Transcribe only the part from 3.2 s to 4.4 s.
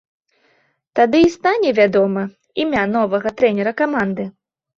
трэнера каманды.